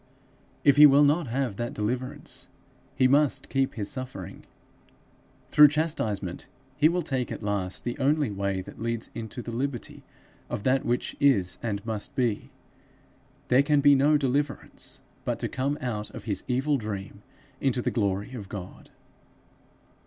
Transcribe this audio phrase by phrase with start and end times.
[0.63, 2.47] If he will not have that deliverance,
[2.95, 4.47] he must keep his suffering.
[5.51, 10.01] Through chastisement he will take at last the only way that leads into the liberty
[10.49, 12.49] of that which is and must be.
[13.49, 17.21] There can be no deliverance but to come out of his evil dream
[17.59, 18.89] into the glory of God.